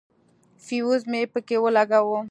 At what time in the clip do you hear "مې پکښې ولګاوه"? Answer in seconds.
1.11-2.19